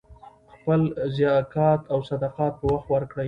خپل 0.53 0.81
زکات 1.17 1.81
او 1.93 1.99
صدقات 2.09 2.53
په 2.59 2.65
وخت 2.73 2.87
ورکړئ. 2.89 3.19